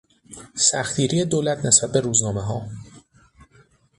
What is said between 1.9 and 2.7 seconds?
به روزنامهها